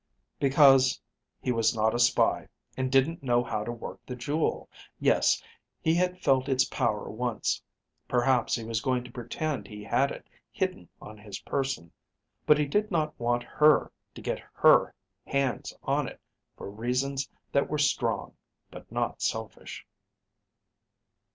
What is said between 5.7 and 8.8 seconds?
he had felt its power once. Perhaps he